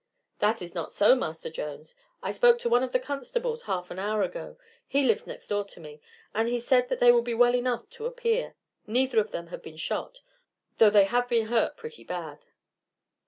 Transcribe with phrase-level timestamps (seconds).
[0.39, 1.93] "That is not so, Master Jones.
[2.23, 5.63] I spoke to one of the constables half an hour ago he lives next door
[5.65, 6.01] to me
[6.33, 8.55] and he said that they would be well enough to appear.
[8.87, 10.21] Neither of them have been shot,
[10.79, 12.45] though they have been hurt pretty bad."